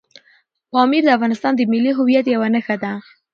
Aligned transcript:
پامیر 0.71 1.01
د 1.05 1.09
افغانستان 1.17 1.53
د 1.55 1.61
ملي 1.71 1.91
هویت 1.97 2.25
یوه 2.35 2.47
نښه 2.53 2.75
ده. 2.83 2.91